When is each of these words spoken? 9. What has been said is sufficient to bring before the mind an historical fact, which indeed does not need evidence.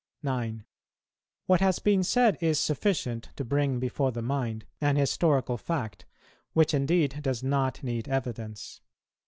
9. 0.23 0.65
What 1.45 1.61
has 1.61 1.77
been 1.77 2.03
said 2.03 2.35
is 2.41 2.59
sufficient 2.59 3.29
to 3.35 3.45
bring 3.45 3.77
before 3.77 4.11
the 4.11 4.23
mind 4.23 4.65
an 4.81 4.95
historical 4.95 5.57
fact, 5.57 6.07
which 6.53 6.73
indeed 6.73 7.19
does 7.21 7.43
not 7.43 7.83
need 7.83 8.07
evidence. 8.09 8.81